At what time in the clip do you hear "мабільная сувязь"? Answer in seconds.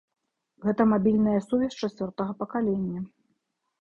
0.93-1.77